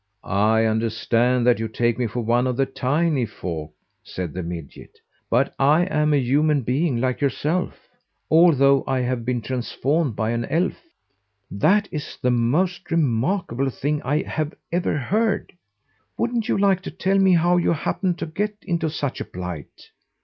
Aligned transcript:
"I 0.23 0.65
understand 0.65 1.45
that 1.45 1.59
you 1.59 1.67
take 1.67 1.99
me 1.99 2.07
for 2.07 2.21
one 2.21 2.47
of 2.47 2.57
the 2.57 2.65
tiny 2.65 3.27
folk," 3.27 3.71
said 4.01 4.33
the 4.33 4.41
midget, 4.41 4.97
"but 5.29 5.53
I'm 5.59 6.11
a 6.11 6.17
human 6.17 6.63
being, 6.63 6.99
like 6.99 7.21
yourself, 7.21 7.87
although 8.27 8.83
I 8.87 9.01
have 9.01 9.23
been 9.25 9.43
transformed 9.43 10.15
by 10.15 10.31
an 10.31 10.45
elf." 10.45 10.81
"That 11.51 11.87
is 11.91 12.17
the 12.19 12.31
most 12.31 12.89
remarkable 12.89 13.69
thing 13.69 14.01
I 14.01 14.23
have 14.23 14.55
ever 14.71 14.97
heard! 14.97 15.53
Wouldn't 16.17 16.49
you 16.49 16.57
like 16.57 16.81
to 16.81 16.89
tell 16.89 17.19
me 17.19 17.33
how 17.35 17.57
you 17.57 17.71
happened 17.73 18.17
to 18.17 18.25
get 18.25 18.55
into 18.63 18.89
such 18.89 19.21
a 19.21 19.25
plight?" 19.25 19.91